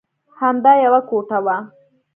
همدا 0.41 0.71
یوه 0.85 1.01
کوټه 1.09 1.37
وه. 1.45 1.57